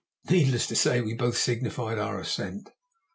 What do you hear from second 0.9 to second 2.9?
we both signified our assent.